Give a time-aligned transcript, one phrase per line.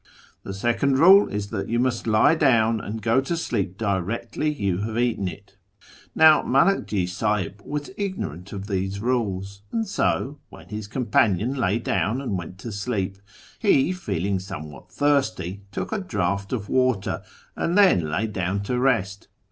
[0.41, 4.79] The second rule is that you mvist lie down and go to sleep directly you
[4.79, 5.57] have eaten it.
[6.15, 12.19] Now Manakji Sahib was ignorant of these rules, and so, when his companion lay down
[12.19, 13.19] and went to sleep,
[13.59, 17.21] he, feeling somewhat thirsty, took a draught of water,
[17.55, 19.27] and then lay down to rest.